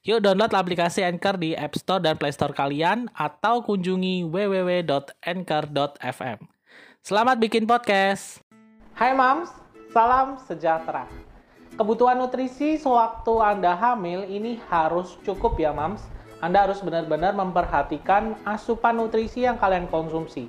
[0.00, 6.38] Yuk download aplikasi Anchor di App Store dan Play Store kalian atau kunjungi www.anchor.fm.
[7.04, 8.40] Selamat bikin podcast.
[8.96, 9.52] Hai Mams,
[9.92, 11.04] salam sejahtera.
[11.76, 16.00] Kebutuhan nutrisi sewaktu Anda hamil ini harus cukup ya Mams.
[16.40, 20.48] Anda harus benar-benar memperhatikan asupan nutrisi yang kalian konsumsi.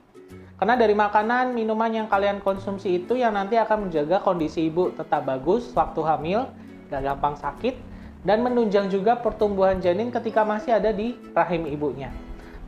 [0.64, 5.28] Karena dari makanan, minuman yang kalian konsumsi itu yang nanti akan menjaga kondisi ibu tetap
[5.28, 6.48] bagus waktu hamil,
[6.88, 7.91] gak gampang sakit,
[8.22, 12.14] dan menunjang juga pertumbuhan janin ketika masih ada di rahim ibunya.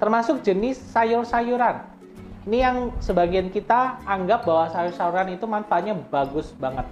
[0.02, 1.86] Termasuk jenis sayur-sayuran.
[2.44, 6.84] Ini yang sebagian kita anggap bahwa sayur-sayuran itu manfaatnya bagus banget.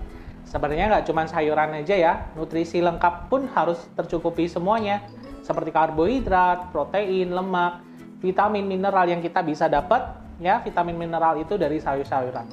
[0.47, 5.03] Sebenarnya nggak cuma sayuran aja ya, nutrisi lengkap pun harus tercukupi semuanya.
[5.41, 7.83] Seperti karbohidrat, protein, lemak,
[8.21, 10.05] vitamin, mineral yang kita bisa dapat,
[10.37, 12.47] ya vitamin mineral itu dari sayur-sayuran.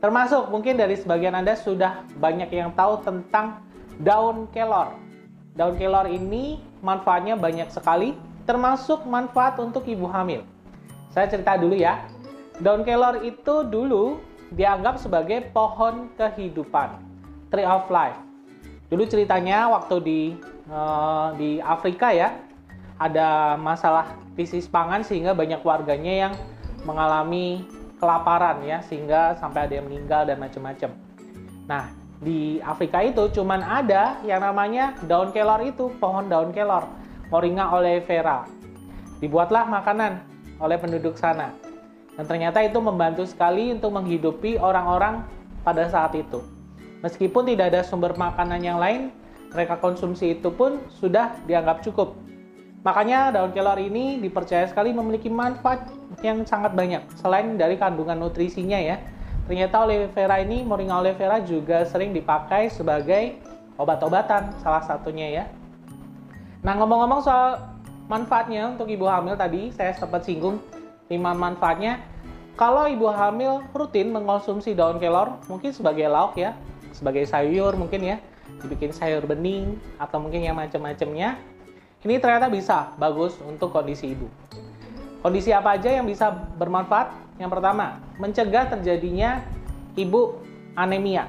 [0.00, 3.62] Termasuk mungkin dari sebagian Anda sudah banyak yang tahu tentang
[4.00, 5.03] daun kelor
[5.54, 10.42] Daun kelor ini manfaatnya banyak sekali, termasuk manfaat untuk ibu hamil.
[11.14, 12.02] Saya cerita dulu ya.
[12.58, 14.18] Daun kelor itu dulu
[14.50, 16.98] dianggap sebagai pohon kehidupan,
[17.54, 18.18] tree of life.
[18.90, 20.20] Dulu ceritanya waktu di
[20.70, 22.34] uh, di Afrika ya,
[22.98, 26.32] ada masalah krisis pangan sehingga banyak warganya yang
[26.82, 27.62] mengalami
[28.02, 30.90] kelaparan ya, sehingga sampai ada yang meninggal dan macam-macam.
[31.70, 31.90] Nah,
[32.22, 36.86] di Afrika itu cuman ada yang namanya daun kelor itu, pohon daun kelor,
[37.32, 38.46] Moringa oleifera.
[39.18, 40.22] Dibuatlah makanan
[40.62, 41.50] oleh penduduk sana.
[42.14, 45.26] Dan ternyata itu membantu sekali untuk menghidupi orang-orang
[45.66, 46.38] pada saat itu.
[47.02, 49.10] Meskipun tidak ada sumber makanan yang lain,
[49.50, 52.14] mereka konsumsi itu pun sudah dianggap cukup.
[52.84, 55.88] Makanya daun kelor ini dipercaya sekali memiliki manfaat
[56.20, 59.00] yang sangat banyak selain dari kandungan nutrisinya ya
[59.44, 63.36] Ternyata aloe vera ini, moringa aloe vera juga sering dipakai sebagai
[63.76, 65.44] obat-obatan salah satunya ya.
[66.64, 67.60] Nah ngomong-ngomong soal
[68.08, 70.60] manfaatnya untuk ibu hamil tadi saya sempat singgung
[71.12, 72.00] lima manfaatnya.
[72.54, 76.54] Kalau ibu hamil rutin mengkonsumsi daun kelor mungkin sebagai lauk ya,
[76.94, 78.16] sebagai sayur mungkin ya,
[78.62, 81.36] dibikin sayur bening atau mungkin yang macam-macamnya.
[82.04, 84.28] Ini ternyata bisa bagus untuk kondisi ibu.
[85.24, 87.23] Kondisi apa aja yang bisa bermanfaat?
[87.38, 89.42] Yang pertama, mencegah terjadinya
[89.98, 90.38] ibu
[90.78, 91.26] anemia.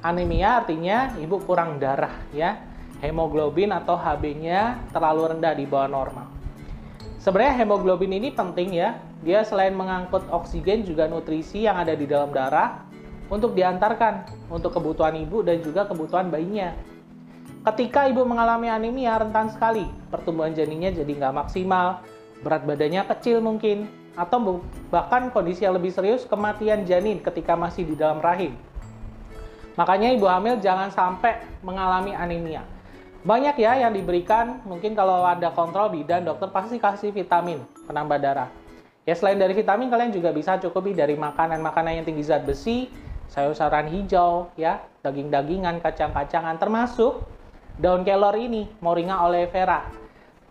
[0.00, 2.64] Anemia artinya ibu kurang darah ya.
[2.98, 6.26] Hemoglobin atau HB-nya terlalu rendah di bawah normal.
[7.22, 8.98] Sebenarnya hemoglobin ini penting ya.
[9.22, 12.86] Dia selain mengangkut oksigen juga nutrisi yang ada di dalam darah
[13.28, 16.72] untuk diantarkan untuk kebutuhan ibu dan juga kebutuhan bayinya.
[17.66, 22.00] Ketika ibu mengalami anemia rentan sekali, pertumbuhan janinnya jadi nggak maksimal,
[22.40, 27.94] berat badannya kecil mungkin, atau bahkan kondisi yang lebih serius kematian janin ketika masih di
[27.98, 28.56] dalam rahim.
[29.78, 32.66] Makanya ibu hamil jangan sampai mengalami anemia.
[33.22, 38.50] Banyak ya yang diberikan, mungkin kalau ada kontrol bidan dokter pasti kasih vitamin penambah darah.
[39.06, 42.90] Ya selain dari vitamin kalian juga bisa cukupi dari makanan-makanan yang tinggi zat besi,
[43.32, 47.22] sayur-sayuran hijau, ya, daging-dagingan, kacang-kacangan termasuk
[47.78, 49.86] daun kelor ini, Moringa oleifera.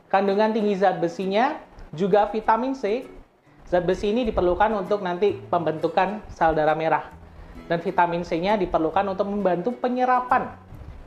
[0.07, 1.59] Kandungan tinggi zat besinya
[1.91, 3.07] juga vitamin C
[3.67, 7.11] Zat besi ini diperlukan untuk nanti pembentukan sel darah merah.
[7.67, 10.55] Dan vitamin C-nya diperlukan untuk membantu penyerapan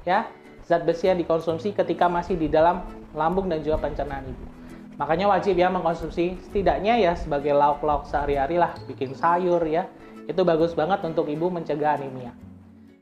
[0.05, 0.29] ya
[0.65, 2.85] zat besi yang dikonsumsi ketika masih di dalam
[3.17, 4.45] lambung dan juga pencernaan ibu.
[5.01, 9.89] Makanya wajib ya mengkonsumsi setidaknya ya sebagai lauk-lauk sehari-hari lah, bikin sayur ya.
[10.29, 12.37] Itu bagus banget untuk ibu mencegah anemia.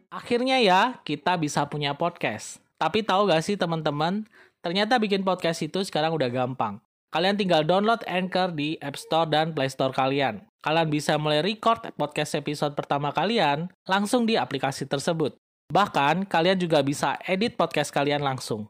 [0.09, 2.63] Akhirnya ya, kita bisa punya podcast.
[2.79, 4.25] Tapi tahu gak sih teman-teman,
[4.63, 6.79] ternyata bikin podcast itu sekarang udah gampang.
[7.08, 10.44] Kalian tinggal download Anchor di App Store dan Play Store kalian.
[10.60, 15.32] Kalian bisa mulai record podcast episode pertama kalian langsung di aplikasi tersebut.
[15.72, 18.69] Bahkan, kalian juga bisa edit podcast kalian langsung.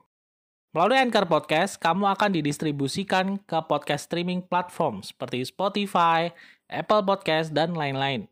[0.70, 6.30] Melalui Anchor Podcast, kamu akan didistribusikan ke podcast streaming platform seperti Spotify,
[6.70, 8.30] Apple Podcast, dan lain-lain.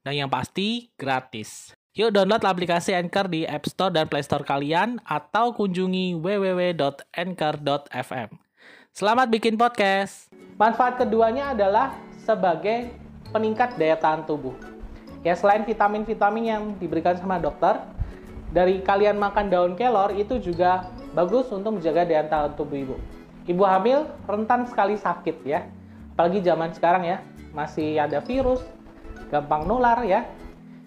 [0.00, 1.76] Dan yang pasti, gratis.
[1.92, 6.92] Yuk download aplikasi Anchor di App Store dan Play Store kalian atau kunjungi www.anchor.fm.
[8.92, 10.28] Selamat bikin podcast.
[10.60, 11.96] Manfaat keduanya adalah
[12.28, 12.92] sebagai
[13.32, 14.52] peningkat daya tahan tubuh.
[15.24, 17.80] Ya selain vitamin-vitamin yang diberikan sama dokter,
[18.52, 22.96] dari kalian makan daun kelor itu juga bagus untuk menjaga daya tahan tubuh ibu.
[23.48, 25.64] Ibu hamil rentan sekali sakit ya.
[26.12, 27.24] Apalagi zaman sekarang ya,
[27.56, 28.60] masih ada virus,
[29.32, 30.28] gampang nular ya.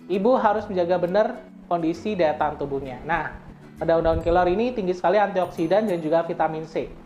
[0.06, 3.02] Ibu harus menjaga benar kondisi daya tahan tubuhnya.
[3.02, 3.34] Nah,
[3.82, 7.02] pada daun-daun kelor ini tinggi sekali antioksidan dan juga vitamin C.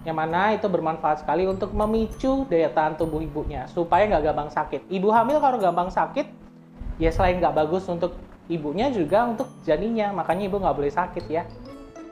[0.00, 4.88] Yang mana itu bermanfaat sekali untuk memicu daya tahan tubuh ibunya supaya nggak gampang sakit.
[4.88, 6.24] Ibu hamil kalau gampang sakit,
[6.96, 8.16] ya selain nggak bagus untuk
[8.48, 11.44] ibunya juga untuk janinnya, makanya ibu nggak boleh sakit ya.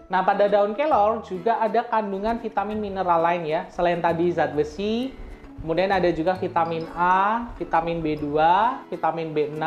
[0.09, 5.13] Nah, pada daun kelor juga ada kandungan vitamin mineral lain ya, selain tadi zat besi,
[5.61, 8.25] kemudian ada juga vitamin A, vitamin B2,
[8.89, 9.61] vitamin B6,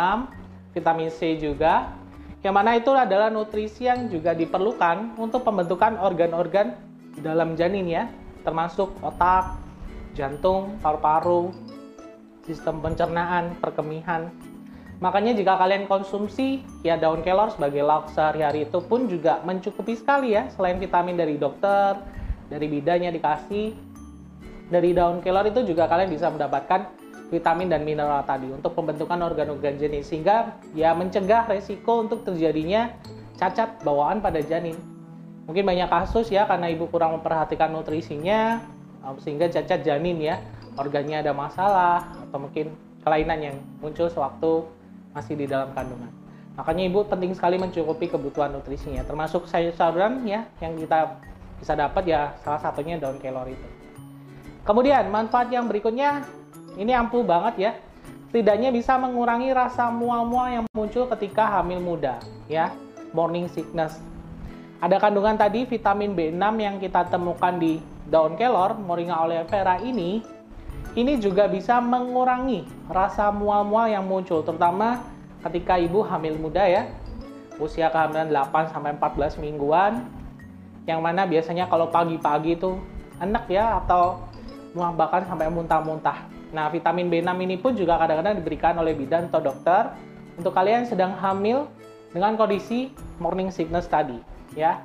[0.74, 1.94] vitamin C juga,
[2.42, 6.74] yang mana itu adalah nutrisi yang juga diperlukan untuk pembentukan organ-organ
[7.20, 8.08] dalam janin ya,
[8.48, 9.60] termasuk otak,
[10.16, 11.52] jantung, paru-paru,
[12.48, 14.32] sistem pencernaan, perkemihan,
[15.02, 20.38] Makanya jika kalian konsumsi ya daun kelor sebagai lauk sehari-hari itu pun juga mencukupi sekali
[20.38, 20.46] ya.
[20.54, 21.98] Selain vitamin dari dokter,
[22.54, 23.74] dari bidanya dikasih,
[24.70, 26.86] dari daun kelor itu juga kalian bisa mendapatkan
[27.34, 32.94] vitamin dan mineral tadi untuk pembentukan organ-organ janin sehingga ya mencegah resiko untuk terjadinya
[33.42, 34.91] cacat bawaan pada janin.
[35.50, 38.62] Mungkin banyak kasus ya karena ibu kurang memperhatikan nutrisinya
[39.26, 40.38] sehingga cacat janin ya
[40.78, 42.72] organnya ada masalah atau mungkin
[43.02, 44.64] kelainan yang muncul sewaktu
[45.12, 46.08] masih di dalam kandungan.
[46.56, 51.20] Makanya ibu penting sekali mencukupi kebutuhan nutrisinya, termasuk sayur-sayuran ya yang kita
[51.58, 53.68] bisa dapat ya salah satunya daun kelor itu.
[54.62, 56.22] Kemudian manfaat yang berikutnya
[56.78, 57.72] ini ampuh banget ya.
[58.32, 62.16] Setidaknya bisa mengurangi rasa mual-mual yang muncul ketika hamil muda
[62.48, 62.72] ya,
[63.12, 64.00] morning sickness.
[64.82, 67.78] Ada kandungan tadi vitamin B6 yang kita temukan di
[68.10, 70.26] daun kelor, Moringa oleifera ini
[70.98, 75.06] ini juga bisa mengurangi rasa mual-mual yang muncul, terutama
[75.46, 76.90] ketika ibu hamil muda ya,
[77.62, 80.04] usia kehamilan 8 sampai 14 mingguan,
[80.90, 82.76] yang mana biasanya kalau pagi-pagi itu
[83.22, 84.18] enak ya atau
[84.74, 86.26] bahkan sampai muntah-muntah.
[86.52, 89.94] Nah, vitamin B6 ini pun juga kadang-kadang diberikan oleh bidan atau dokter.
[90.36, 91.70] Untuk kalian sedang hamil
[92.12, 92.92] dengan kondisi
[93.22, 94.20] morning sickness tadi,
[94.58, 94.82] ya.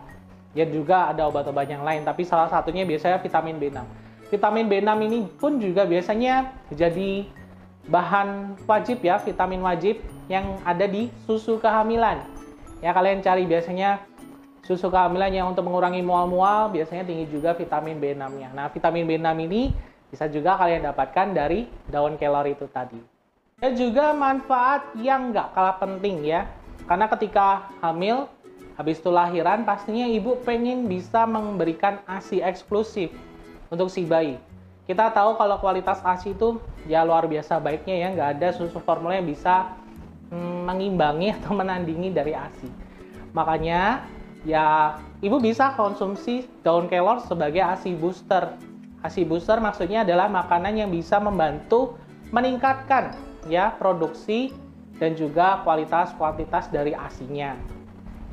[0.56, 5.18] Ya juga ada obat-obat yang lain, tapi salah satunya biasanya vitamin B6 vitamin B6 ini
[5.38, 7.26] pun juga biasanya jadi
[7.86, 12.18] bahan wajib ya, vitamin wajib yang ada di susu kehamilan.
[12.82, 14.02] Ya kalian cari biasanya
[14.66, 18.50] susu kehamilan yang untuk mengurangi mual-mual biasanya tinggi juga vitamin B6-nya.
[18.50, 19.70] Nah, vitamin B6 ini
[20.10, 22.98] bisa juga kalian dapatkan dari daun kelor itu tadi.
[23.62, 26.50] Dan juga manfaat yang nggak kalah penting ya.
[26.90, 28.26] Karena ketika hamil,
[28.76, 33.08] habis itu lahiran, pastinya ibu pengen bisa memberikan ASI eksklusif
[33.72, 34.36] untuk si bayi.
[34.86, 39.16] Kita tahu kalau kualitas ASI itu ya luar biasa baiknya ya, nggak ada susu formula
[39.16, 39.74] yang bisa
[40.30, 42.68] hmm, mengimbangi atau menandingi dari ASI.
[43.34, 44.06] Makanya
[44.46, 48.54] ya ibu bisa konsumsi daun kelor sebagai ASI booster.
[49.02, 51.98] ASI booster maksudnya adalah makanan yang bisa membantu
[52.30, 53.16] meningkatkan
[53.48, 54.54] ya produksi
[55.00, 57.56] dan juga kualitas kuantitas dari asinya.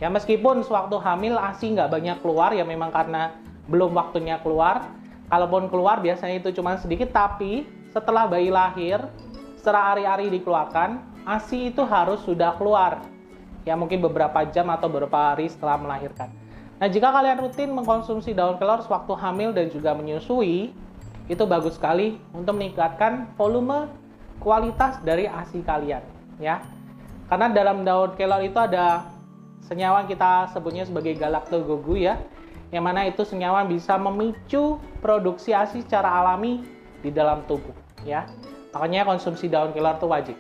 [0.02, 3.36] Ya meskipun sewaktu hamil asi nggak banyak keluar ya memang karena
[3.70, 4.90] belum waktunya keluar,
[5.34, 9.02] Kalaupun keluar biasanya itu cuma sedikit, tapi setelah bayi lahir,
[9.58, 13.02] setelah ari-ari dikeluarkan, ASI itu harus sudah keluar.
[13.66, 16.30] Ya mungkin beberapa jam atau beberapa hari setelah melahirkan.
[16.78, 20.70] Nah jika kalian rutin mengkonsumsi daun kelor sewaktu hamil dan juga menyusui,
[21.26, 23.90] itu bagus sekali untuk meningkatkan volume
[24.38, 26.06] kualitas dari ASI kalian.
[26.38, 26.62] ya.
[27.26, 29.08] Karena dalam daun kelor itu ada
[29.68, 32.20] senyawa kita sebutnya sebagai galaktogogu ya,
[32.74, 36.66] yang mana itu senyawa bisa memicu produksi ASI secara alami
[37.06, 38.26] di dalam tubuh ya.
[38.74, 40.38] Makanya konsumsi daun kelor itu wajib.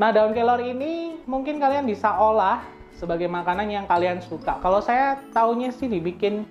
[0.00, 2.64] Nah, daun kelor ini mungkin kalian bisa olah
[2.96, 4.56] sebagai makanan yang kalian suka.
[4.64, 6.48] Kalau saya tahunya sih dibikin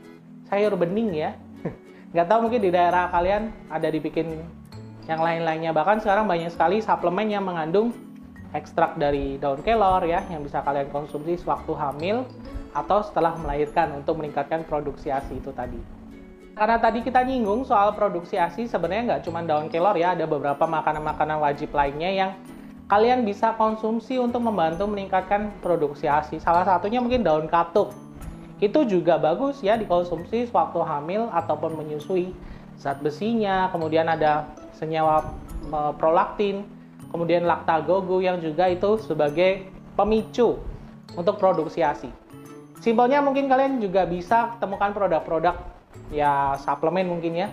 [0.48, 1.34] sayur bening ya.
[2.14, 4.46] Nggak tahu mungkin di daerah kalian ada dibikin
[5.10, 5.74] yang lain-lainnya.
[5.74, 7.92] Bahkan sekarang banyak sekali suplemen yang mengandung
[8.54, 12.24] ekstrak dari daun kelor ya yang bisa kalian konsumsi sewaktu hamil
[12.74, 15.78] atau setelah melahirkan untuk meningkatkan produksi ASI itu tadi.
[16.54, 20.70] Karena tadi kita nyinggung soal produksi ASI, sebenarnya nggak cuma daun kelor ya, ada beberapa
[20.70, 22.32] makanan-makanan wajib lainnya yang
[22.86, 26.38] kalian bisa konsumsi untuk membantu meningkatkan produksi ASI.
[26.38, 27.90] Salah satunya mungkin daun katuk.
[28.62, 32.38] Itu juga bagus ya dikonsumsi sewaktu hamil ataupun menyusui.
[32.78, 35.26] Zat besinya, kemudian ada senyawa
[35.70, 36.66] e, prolaktin,
[37.14, 40.58] kemudian laktagogu yang juga itu sebagai pemicu
[41.14, 42.10] untuk produksi ASI.
[42.82, 45.56] Simpelnya mungkin kalian juga bisa temukan produk-produk
[46.10, 47.48] ya suplemen mungkin ya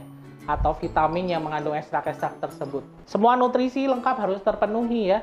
[0.48, 2.82] atau vitamin yang mengandung ekstrak-ekstrak tersebut.
[3.06, 5.22] Semua nutrisi lengkap harus terpenuhi ya,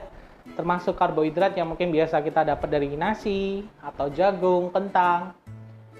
[0.55, 5.35] termasuk karbohidrat yang mungkin biasa kita dapat dari nasi atau jagung, kentang.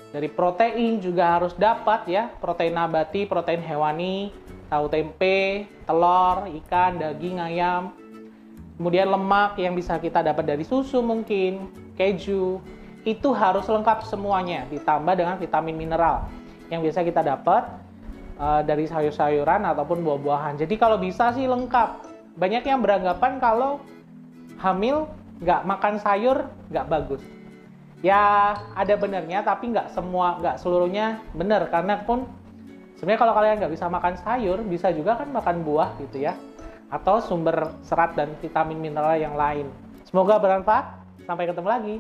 [0.07, 4.31] Dari protein juga harus dapat ya, protein nabati, protein hewani,
[4.71, 7.91] tahu tempe, telur, ikan, daging, ayam.
[8.77, 12.61] Kemudian lemak yang bisa kita dapat dari susu mungkin, keju.
[13.01, 16.29] Itu harus lengkap semuanya, ditambah dengan vitamin mineral
[16.67, 17.63] yang biasa kita dapat
[18.37, 20.59] uh, dari sayur-sayuran ataupun buah-buahan.
[20.61, 22.05] Jadi kalau bisa sih lengkap.
[22.37, 23.81] Banyak yang beranggapan kalau
[24.61, 25.09] hamil
[25.41, 27.21] nggak makan sayur nggak bagus
[28.01, 32.25] ya ada benernya tapi nggak semua nggak seluruhnya bener karena pun
[32.97, 36.33] sebenarnya kalau kalian nggak bisa makan sayur bisa juga kan makan buah gitu ya
[36.87, 39.67] atau sumber serat dan vitamin mineral yang lain.
[40.07, 41.03] Semoga bermanfaat.
[41.27, 41.95] Sampai ketemu lagi